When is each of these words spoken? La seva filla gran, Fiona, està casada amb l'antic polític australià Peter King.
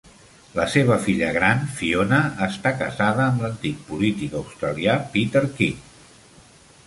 La 0.59 0.63
seva 0.75 0.95
filla 1.07 1.27
gran, 1.35 1.59
Fiona, 1.81 2.21
està 2.45 2.71
casada 2.79 3.23
amb 3.27 3.45
l'antic 3.45 3.85
polític 3.89 4.33
australià 4.41 4.95
Peter 5.17 5.45
King. 5.61 5.85